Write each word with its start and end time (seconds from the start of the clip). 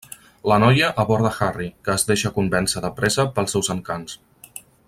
La 0.51 0.55
noia 0.63 0.87
aborda 1.03 1.33
Harry, 1.47 1.69
que 1.87 1.95
es 1.97 2.07
deixa 2.13 2.33
convèncer 2.41 2.85
de 2.89 2.93
pressa 3.01 3.29
pels 3.37 3.57
seus 3.59 3.73
encants. 3.79 4.21